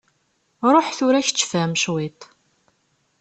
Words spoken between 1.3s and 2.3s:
fhem cwiṭ…